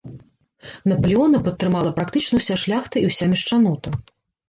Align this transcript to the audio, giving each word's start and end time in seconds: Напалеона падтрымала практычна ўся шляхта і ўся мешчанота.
Напалеона 0.91 1.43
падтрымала 1.49 1.91
практычна 2.01 2.43
ўся 2.43 2.61
шляхта 2.65 2.95
і 3.07 3.15
ўся 3.15 3.25
мешчанота. 3.39 3.99